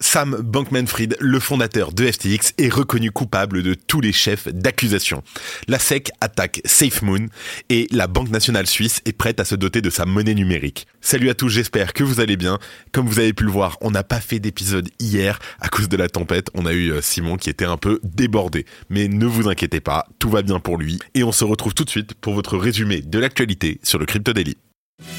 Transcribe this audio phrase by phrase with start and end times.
[0.00, 5.22] Sam Bankman-Fried, le fondateur de FTX, est reconnu coupable de tous les chefs d'accusation.
[5.68, 7.26] La SEC attaque SafeMoon
[7.68, 10.86] et la Banque nationale suisse est prête à se doter de sa monnaie numérique.
[11.00, 12.58] Salut à tous, j'espère que vous allez bien.
[12.92, 15.96] Comme vous avez pu le voir, on n'a pas fait d'épisode hier à cause de
[15.96, 16.48] la tempête.
[16.54, 18.66] On a eu euh, Simon qui était un peu débordé.
[18.90, 20.98] Mais ne vous inquiétez pas, tout va bien pour lui.
[21.14, 24.32] Et on se retrouve tout de suite pour votre résumé de l'actualité sur le Crypto
[24.32, 24.56] Daily.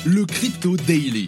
[0.06, 1.28] Le Crypto Daily.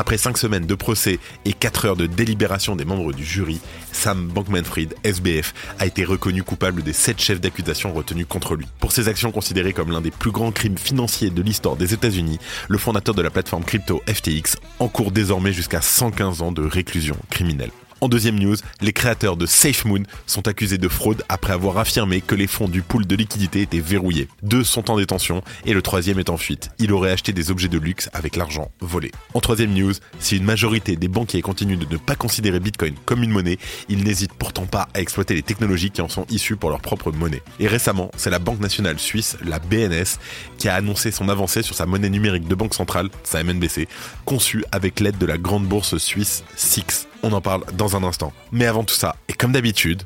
[0.00, 3.60] Après 5 semaines de procès et 4 heures de délibération des membres du jury,
[3.92, 8.64] Sam Bankman-Fried, SBF, a été reconnu coupable des 7 chefs d'accusation retenus contre lui.
[8.78, 12.38] Pour ses actions considérées comme l'un des plus grands crimes financiers de l'histoire des États-Unis,
[12.66, 17.70] le fondateur de la plateforme crypto FTX encourt désormais jusqu'à 115 ans de réclusion criminelle.
[18.02, 22.34] En deuxième news, les créateurs de SafeMoon sont accusés de fraude après avoir affirmé que
[22.34, 24.26] les fonds du pool de liquidité étaient verrouillés.
[24.42, 26.70] Deux sont en détention et le troisième est en fuite.
[26.78, 29.12] Il aurait acheté des objets de luxe avec l'argent volé.
[29.34, 33.22] En troisième news, si une majorité des banquiers continuent de ne pas considérer Bitcoin comme
[33.22, 33.58] une monnaie,
[33.90, 37.12] ils n'hésitent pourtant pas à exploiter les technologies qui en sont issues pour leur propre
[37.12, 37.42] monnaie.
[37.58, 40.18] Et récemment, c'est la Banque nationale suisse, la BNS,
[40.56, 43.88] qui a annoncé son avancée sur sa monnaie numérique de banque centrale, sa MNBC,
[44.24, 47.09] conçue avec l'aide de la grande bourse suisse SIX.
[47.22, 48.32] On en parle dans un instant.
[48.52, 50.02] Mais avant tout ça, et comme d'habitude,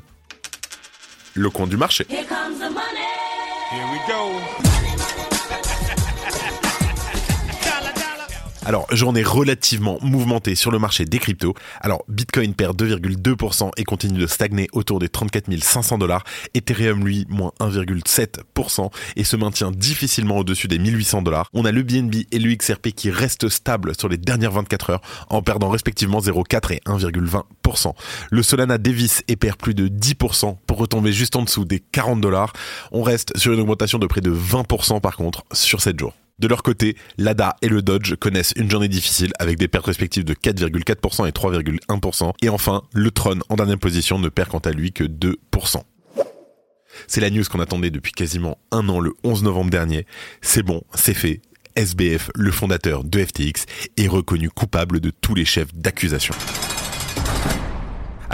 [1.33, 2.05] le coin du marché.
[2.09, 3.05] Here comes the money.
[3.71, 4.74] Here we go.
[8.67, 11.53] Alors, journée relativement mouvementée sur le marché des cryptos.
[11.81, 16.23] Alors, Bitcoin perd 2,2% et continue de stagner autour des 34 500 dollars.
[16.55, 21.47] Ethereum, lui, moins 1,7% et se maintient difficilement au-dessus des 1800 dollars.
[21.53, 25.01] On a le BNB et le XRP qui restent stables sur les dernières 24 heures
[25.29, 27.93] en perdant respectivement 0,4 et 1,20%.
[28.31, 32.19] Le Solana dévisse et perd plus de 10% pour retomber juste en dessous des 40
[32.19, 32.51] dollars.
[32.91, 36.13] On reste sur une augmentation de près de 20% par contre sur 7 jours.
[36.37, 40.25] De leur côté, l'ADA et le Dodge connaissent une journée difficile avec des pertes respectives
[40.25, 42.33] de 4,4% et 3,1%.
[42.41, 45.81] Et enfin, le Tron en dernière position ne perd quant à lui que 2%.
[47.07, 50.05] C'est la news qu'on attendait depuis quasiment un an le 11 novembre dernier.
[50.41, 51.41] C'est bon, c'est fait.
[51.75, 53.65] SBF, le fondateur de FTX,
[53.97, 56.33] est reconnu coupable de tous les chefs d'accusation.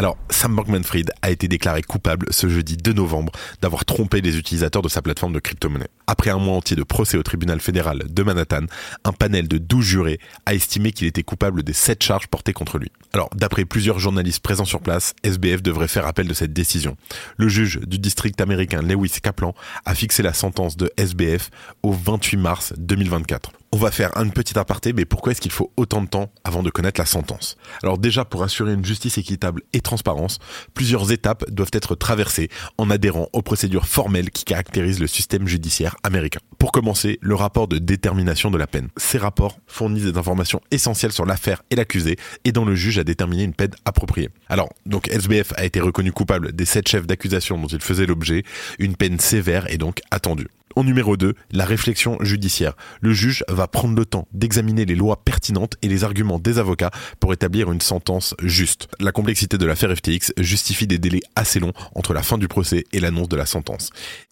[0.02, 3.32] Alors, Sam Bankman-Fried a été déclaré coupable ce jeudi 2 novembre
[3.62, 5.90] d'avoir trompé les utilisateurs de sa plateforme de crypto-monnaie.
[6.08, 8.66] Après un mois entier de procès au tribunal fédéral de Manhattan,
[9.04, 12.80] un panel de 12 jurés a estimé qu'il était coupable des 7 charges portées contre
[12.80, 12.92] lui.
[13.14, 16.98] Alors, d'après plusieurs journalistes présents sur place, SBF devrait faire appel de cette décision.
[17.38, 19.54] Le juge du district américain Lewis Kaplan
[19.86, 21.52] a fixé la sentence de SBF
[21.84, 23.52] au 28 mars 2024.
[23.74, 26.62] On va faire un petit aparté, mais pourquoi est-ce qu'il faut autant de temps avant
[26.62, 27.56] de connaître la sentence?
[27.84, 30.40] Alors déjà, pour assurer une justice équitable et transparence,
[30.74, 35.96] plusieurs étapes doivent être traversées en adhérant aux procédures formelles qui caractérisent le système judiciaire
[36.04, 36.42] américain.
[36.60, 38.90] Pour commencer, le rapport de détermination de la peine.
[38.98, 43.44] Ces rapports fournissent des informations essentielles sur l'affaire et l'accusé, aidant le juge à déterminer
[43.44, 44.32] une peine appropriée.
[44.50, 48.44] Alors, donc SBF a été reconnu coupable des sept chefs d'accusation dont il faisait l'objet,
[48.80, 50.50] une peine sévère est donc attendue.
[50.76, 52.74] En numéro 2, la réflexion judiciaire.
[53.02, 56.92] Le juge va prendre le temps d'examiner les lois pertinentes et les arguments des avocats
[57.20, 58.88] pour établir une sentence juste.
[59.00, 62.86] La complexité de l'affaire FTX justifie des délais assez longs entre la fin du procès
[62.94, 63.92] et l'annonce de la sentence.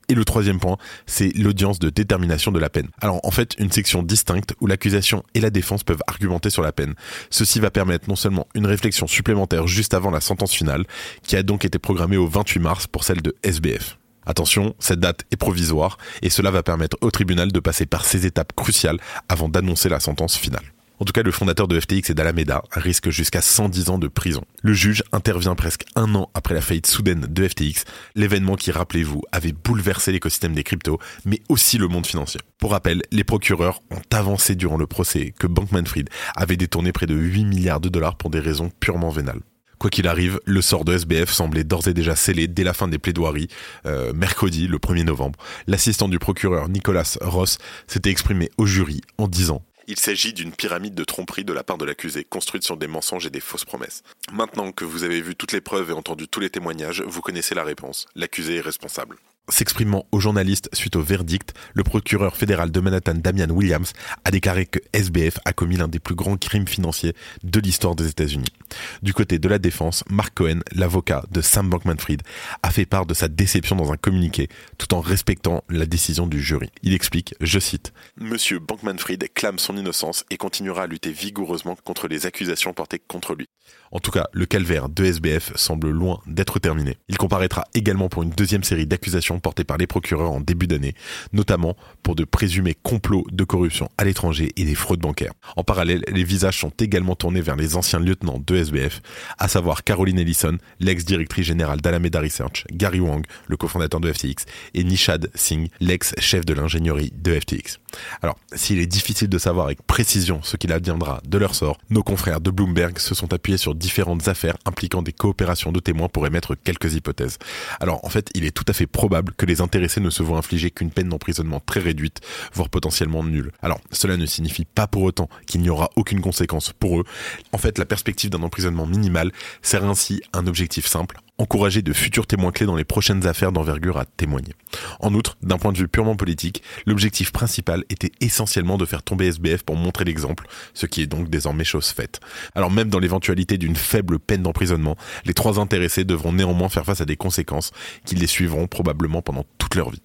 [0.10, 2.90] Et le troisième point, c'est l'audience de détermination de la peine.
[3.00, 6.72] Alors en fait, une section distincte où l'accusation et la défense peuvent argumenter sur la
[6.72, 6.96] peine.
[7.30, 10.86] Ceci va permettre non seulement une réflexion supplémentaire juste avant la sentence finale,
[11.22, 13.99] qui a donc été programmée au 28 mars pour celle de SBF.
[14.30, 18.28] Attention, cette date est provisoire et cela va permettre au tribunal de passer par ces
[18.28, 20.62] étapes cruciales avant d'annoncer la sentence finale.
[21.00, 24.44] En tout cas, le fondateur de FTX et d'Alameda risque jusqu'à 110 ans de prison.
[24.62, 29.24] Le juge intervient presque un an après la faillite soudaine de FTX, l'événement qui, rappelez-vous,
[29.32, 32.40] avait bouleversé l'écosystème des cryptos, mais aussi le monde financier.
[32.60, 37.16] Pour rappel, les procureurs ont avancé durant le procès que Bankman-Fried avait détourné près de
[37.16, 39.42] 8 milliards de dollars pour des raisons purement vénales.
[39.80, 42.90] Quoi qu'il arrive, le sort de SBF semblait d'ores et déjà scellé dès la fin
[42.90, 43.48] des plaidoiries,
[43.86, 45.40] euh, mercredi, le 1er novembre.
[45.68, 50.94] L'assistant du procureur Nicolas Ross s'était exprimé au jury en disant il s'agit d'une pyramide
[50.94, 54.04] de tromperie de la part de l'accusé, construite sur des mensonges et des fausses promesses.
[54.32, 57.56] Maintenant que vous avez vu toutes les preuves et entendu tous les témoignages, vous connaissez
[57.56, 58.06] la réponse.
[58.14, 59.18] L'accusé est responsable.
[59.50, 63.94] S'exprimant aux journalistes suite au verdict, le procureur fédéral de Manhattan, Damian Williams,
[64.24, 67.14] a déclaré que SBF a commis l'un des plus grands crimes financiers
[67.44, 68.54] de l'histoire des États-Unis.
[69.02, 72.22] Du côté de la défense, Mark Cohen, l'avocat de Sam Bankman-Fried,
[72.62, 76.42] a fait part de sa déception dans un communiqué, tout en respectant la décision du
[76.42, 76.70] jury.
[76.84, 82.08] Il explique, je cite, Monsieur Bankman-Fried clame son innocence et continuera à lutter vigoureusement contre
[82.08, 83.48] les accusations portées contre lui.
[83.92, 86.98] En tout cas, le calvaire de SBF semble loin d'être terminé.
[87.08, 90.96] Il comparaîtra également pour une deuxième série d'accusations portées par les procureurs en début d'année,
[91.34, 95.34] notamment pour de présumés complots de corruption à l'étranger et des fraudes bancaires.
[95.56, 99.02] En parallèle, les visages sont également tournés vers les anciens lieutenants de SBF,
[99.38, 104.84] à savoir Caroline Ellison, l'ex-directrice générale d'Alameda Research, Gary Wang, le cofondateur de FTX, et
[104.84, 107.80] Nishad Singh, l'ex-chef de l'ingénierie de FTX.
[108.22, 112.04] Alors, s'il est difficile de savoir avec précision ce qu'il adviendra de leur sort, nos
[112.04, 116.26] confrères de Bloomberg se sont appuyés sur différentes affaires impliquant des coopérations de témoins pour
[116.28, 117.38] émettre quelques hypothèses.
[117.80, 120.38] Alors, en fait, il est tout à fait probable que les intéressés ne se voient
[120.38, 122.22] infliger qu'une peine d'emprisonnement très réduite,
[122.54, 123.52] voire potentiellement nulle.
[123.62, 127.04] Alors, cela ne signifie pas pour autant qu'il n'y aura aucune conséquence pour eux.
[127.52, 129.32] En fait, la perspective d'un emprisonnement minimal
[129.62, 133.98] sert ainsi un objectif simple, encourager de futurs témoins clés dans les prochaines affaires d'envergure
[133.98, 134.54] à témoigner.
[135.00, 139.28] En outre, d'un point de vue purement politique, l'objectif principal était essentiellement de faire tomber
[139.28, 142.20] SBF pour montrer l'exemple, ce qui est donc désormais chose faite.
[142.56, 147.02] Alors même dans l'éventualité d'une faible peine d'emprisonnement, les trois intéressés devront néanmoins faire face
[147.02, 147.72] à des conséquences
[148.06, 150.02] qui les suivront probablement pendant toute leur vie.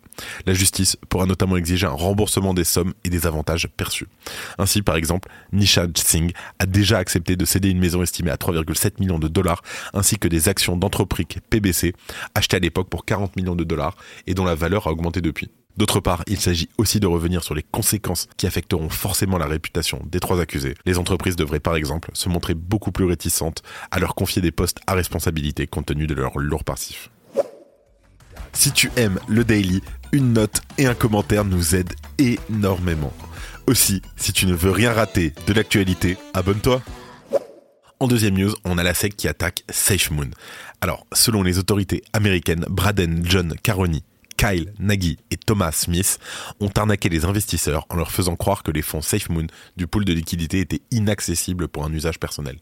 [0.47, 4.07] La justice pourra notamment exiger un remboursement des sommes et des avantages perçus.
[4.59, 9.01] Ainsi, par exemple, Nishad Singh a déjà accepté de céder une maison estimée à 3,7
[9.01, 9.63] millions de dollars,
[9.93, 11.15] ainsi que des actions d'entreprise
[11.51, 11.95] PBC,
[12.35, 13.97] achetées à l'époque pour 40 millions de dollars
[14.27, 15.51] et dont la valeur a augmenté depuis.
[15.77, 20.01] D'autre part, il s'agit aussi de revenir sur les conséquences qui affecteront forcément la réputation
[20.07, 20.75] des trois accusés.
[20.87, 24.79] Les entreprises devraient par exemple se montrer beaucoup plus réticentes à leur confier des postes
[24.87, 27.11] à responsabilité compte tenu de leur lourd passif.
[28.55, 33.13] Si tu aimes le daily, une note et un commentaire nous aident énormément.
[33.67, 36.81] Aussi, si tu ne veux rien rater de l'actualité, abonne-toi.
[38.01, 40.31] En deuxième news, on a la SEC qui attaque SafeMoon.
[40.81, 44.05] Alors, selon les autorités américaines, Braden John Caroni
[44.37, 46.19] Kyle Nagy et Thomas Smith
[46.61, 49.47] ont arnaqué les investisseurs en leur faisant croire que les fonds SafeMoon
[49.77, 52.59] du pool de liquidité étaient inaccessibles pour un usage personnel.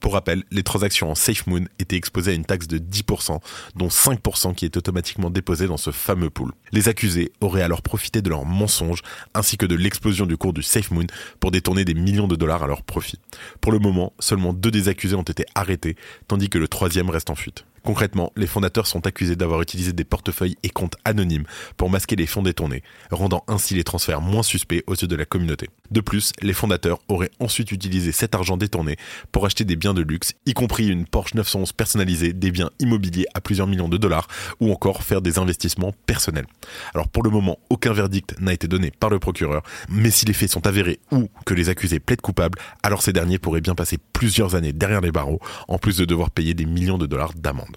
[0.00, 3.40] Pour rappel, les transactions en SafeMoon étaient exposées à une taxe de 10%,
[3.74, 6.52] dont 5% qui est automatiquement déposée dans ce fameux pool.
[6.72, 9.02] Les accusés auraient alors profité de leurs mensonges
[9.34, 11.06] ainsi que de l'explosion du cours du SafeMoon
[11.40, 13.18] pour détourner des millions de dollars à leur profit.
[13.60, 15.96] Pour le moment, seulement deux des accusés ont été arrêtés,
[16.28, 17.64] tandis que le troisième reste en fuite.
[17.86, 21.44] Concrètement, les fondateurs sont accusés d'avoir utilisé des portefeuilles et comptes anonymes
[21.76, 25.24] pour masquer les fonds détournés, rendant ainsi les transferts moins suspects aux yeux de la
[25.24, 25.70] communauté.
[25.92, 28.96] De plus, les fondateurs auraient ensuite utilisé cet argent détourné
[29.30, 33.26] pour acheter des biens de luxe, y compris une Porsche 911 personnalisée, des biens immobiliers
[33.34, 34.26] à plusieurs millions de dollars,
[34.58, 36.48] ou encore faire des investissements personnels.
[36.92, 40.32] Alors pour le moment, aucun verdict n'a été donné par le procureur, mais si les
[40.32, 43.98] faits sont avérés ou que les accusés plaident coupables, alors ces derniers pourraient bien passer
[44.12, 45.38] plusieurs années derrière les barreaux,
[45.68, 47.75] en plus de devoir payer des millions de dollars d'amende.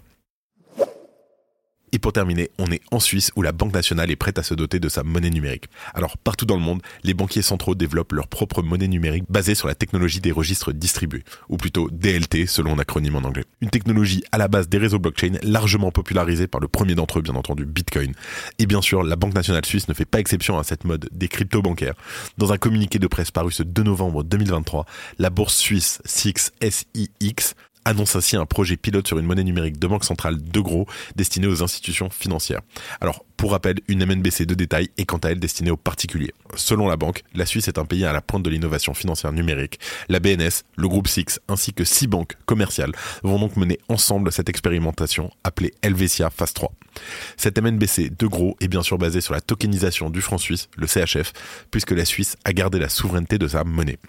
[1.91, 4.53] Et pour terminer, on est en Suisse où la Banque nationale est prête à se
[4.53, 5.65] doter de sa monnaie numérique.
[5.94, 9.68] Alors partout dans le monde, les banquiers centraux développent leur propre monnaie numérique basée sur
[9.68, 13.45] la technologie des registres distribués, ou plutôt DLT selon l'acronyme en anglais.
[13.62, 17.21] Une technologie à la base des réseaux blockchain largement popularisée par le premier d'entre eux
[17.21, 18.13] bien entendu, Bitcoin.
[18.59, 21.27] Et bien sûr, la Banque nationale suisse ne fait pas exception à cette mode des
[21.27, 21.95] crypto bancaires.
[22.38, 24.86] Dans un communiqué de presse paru ce 2 novembre 2023,
[25.18, 27.56] la bourse suisse SIX SIX
[27.89, 31.47] annonce ainsi un projet pilote sur une monnaie numérique de banque centrale de gros destinée
[31.47, 32.62] aux institutions financières.
[33.01, 36.33] Alors, pour rappel, une MNBC de détail est quant à elle destinée aux particuliers.
[36.56, 39.79] Selon la banque, la Suisse est un pays à la pointe de l'innovation financière numérique.
[40.08, 42.91] La BNS, le groupe Six ainsi que six banques commerciales
[43.24, 46.72] vont donc mener ensemble cette expérimentation appelée Helvetia Phase 3.
[47.38, 50.88] Cette MNBC de gros est bien sûr basée sur la tokenisation du franc suisse, le
[50.88, 51.34] CHF,
[51.72, 54.00] puisque la Suisse a gardé la souveraineté de sa monnaie.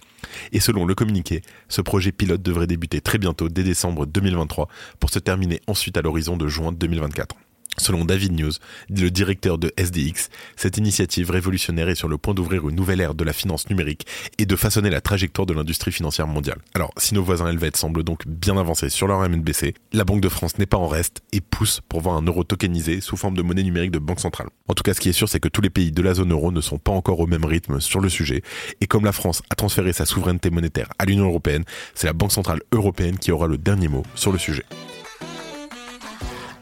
[0.52, 4.68] Et selon le communiqué, ce projet pilote devrait débuter très bientôt dès décembre 2023
[4.98, 7.36] pour se terminer ensuite à l'horizon de juin 2024.
[7.78, 8.52] Selon David News,
[8.90, 13.14] le directeur de SDX, cette initiative révolutionnaire est sur le point d'ouvrir une nouvelle ère
[13.14, 14.06] de la finance numérique
[14.38, 16.58] et de façonner la trajectoire de l'industrie financière mondiale.
[16.74, 20.28] Alors, si nos voisins helvètes semblent donc bien avancés sur leur MNBC, la Banque de
[20.28, 23.42] France n'est pas en reste et pousse pour voir un euro tokenisé sous forme de
[23.42, 24.48] monnaie numérique de banque centrale.
[24.68, 26.32] En tout cas, ce qui est sûr, c'est que tous les pays de la zone
[26.32, 28.42] euro ne sont pas encore au même rythme sur le sujet
[28.80, 32.32] et comme la France a transféré sa souveraineté monétaire à l'Union européenne, c'est la Banque
[32.32, 34.64] centrale européenne qui aura le dernier mot sur le sujet.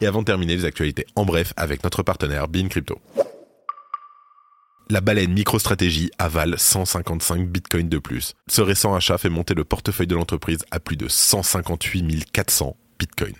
[0.01, 2.99] Et avant de terminer les actualités en bref avec notre partenaire Bean Crypto.
[4.91, 8.33] La baleine MicroStratégie avale 155 bitcoins de plus.
[8.47, 13.35] Ce récent achat fait monter le portefeuille de l'entreprise à plus de 158 400 bitcoins.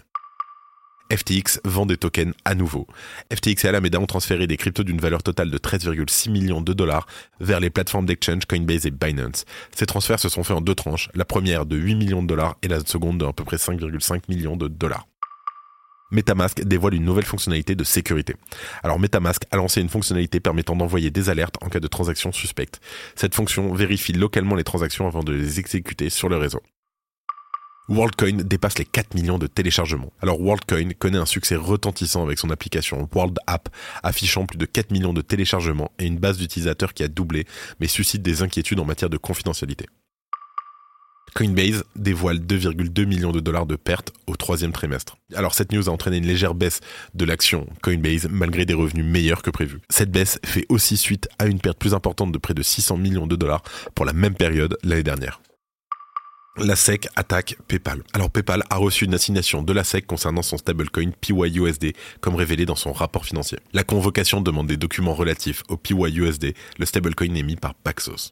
[1.11, 2.85] FTX vend des tokens à nouveau.
[3.33, 7.07] FTX et Alameda ont transféré des cryptos d'une valeur totale de 13,6 millions de dollars
[7.39, 9.45] vers les plateformes d'exchange Coinbase et Binance.
[9.75, 12.57] Ces transferts se sont faits en deux tranches, la première de 8 millions de dollars
[12.61, 15.07] et la seconde de à peu près 5,5 millions de dollars.
[16.11, 18.35] MetaMask dévoile une nouvelle fonctionnalité de sécurité.
[18.83, 22.79] Alors MetaMask a lancé une fonctionnalité permettant d'envoyer des alertes en cas de transactions suspectes.
[23.15, 26.61] Cette fonction vérifie localement les transactions avant de les exécuter sur le réseau.
[27.89, 30.13] WorldCoin dépasse les 4 millions de téléchargements.
[30.21, 33.69] Alors WorldCoin connaît un succès retentissant avec son application World App,
[34.03, 37.45] affichant plus de 4 millions de téléchargements et une base d'utilisateurs qui a doublé,
[37.79, 39.87] mais suscite des inquiétudes en matière de confidentialité.
[41.35, 45.17] Coinbase dévoile 2,2 millions de dollars de pertes au troisième trimestre.
[45.35, 46.81] Alors cette news a entraîné une légère baisse
[47.13, 49.79] de l'action Coinbase malgré des revenus meilleurs que prévu.
[49.89, 53.27] Cette baisse fait aussi suite à une perte plus importante de près de 600 millions
[53.27, 53.63] de dollars
[53.95, 55.41] pour la même période l'année dernière.
[56.57, 58.03] La SEC attaque PayPal.
[58.13, 62.65] Alors PayPal a reçu une assignation de la SEC concernant son stablecoin PYUSD, comme révélé
[62.65, 63.59] dans son rapport financier.
[63.71, 68.31] La convocation demande des documents relatifs au PYUSD, le stablecoin émis par Paxos.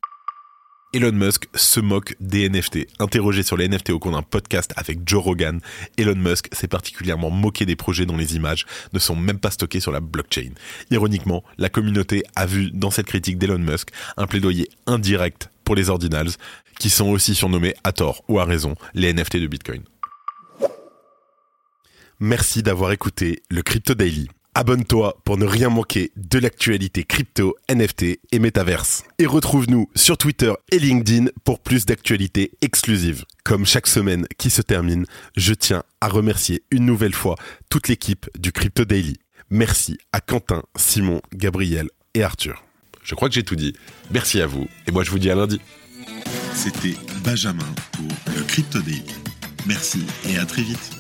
[0.94, 2.88] Elon Musk se moque des NFT.
[3.00, 5.60] Interrogé sur les NFT au cours d'un podcast avec Joe Rogan,
[5.98, 9.82] Elon Musk s'est particulièrement moqué des projets dont les images ne sont même pas stockées
[9.82, 10.52] sur la blockchain.
[10.90, 15.90] Ironiquement, la communauté a vu dans cette critique d'Elon Musk un plaidoyer indirect pour les
[15.90, 16.32] ordinals,
[16.80, 19.82] qui sont aussi surnommés à tort ou à raison les NFT de Bitcoin.
[22.22, 24.30] Merci d'avoir écouté le Crypto Daily.
[24.60, 29.04] Abonne-toi pour ne rien manquer de l'actualité crypto, NFT et métaverse.
[29.20, 33.24] Et retrouve-nous sur Twitter et LinkedIn pour plus d'actualités exclusives.
[33.46, 37.36] Comme chaque semaine qui se termine, je tiens à remercier une nouvelle fois
[37.70, 39.18] toute l'équipe du Crypto Daily.
[39.52, 42.64] Merci à Quentin, Simon, Gabriel et Arthur.
[43.04, 43.74] Je crois que j'ai tout dit.
[44.10, 45.62] Merci à vous et moi je vous dis à lundi.
[46.56, 49.04] C'était Benjamin pour le Crypto Daily.
[49.68, 50.97] Merci et à très vite.